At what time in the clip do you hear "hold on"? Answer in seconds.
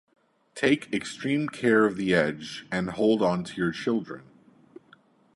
2.89-3.43